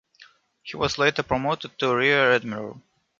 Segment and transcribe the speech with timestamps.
[0.63, 2.81] He was later promoted to rear admiral.